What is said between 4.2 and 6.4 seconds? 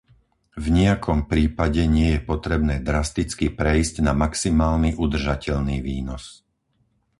maximálny udržateľný výnos.